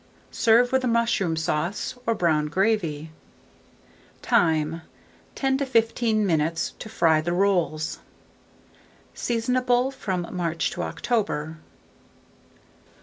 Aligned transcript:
Serve 0.31 0.71
with 0.71 0.83
mushroom 0.83 1.35
sauce 1.35 1.93
or 2.07 2.15
brown 2.15 2.47
gravy. 2.47 3.11
Time. 4.23 4.81
10 5.35 5.59
to 5.59 5.65
15 5.67 6.25
minutes 6.25 6.73
to 6.79 6.89
fry 6.89 7.21
the 7.21 7.31
rolls. 7.31 7.99
Seasonable 9.13 9.91
from 9.91 10.25
March 10.31 10.71
to 10.71 10.81
October. 10.81 11.59